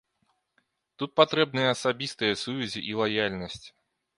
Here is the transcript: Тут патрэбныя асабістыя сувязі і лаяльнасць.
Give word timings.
Тут 1.03 1.09
патрэбныя 1.21 1.67
асабістыя 1.75 2.41
сувязі 2.45 2.81
і 2.93 2.99
лаяльнасць. 3.03 3.63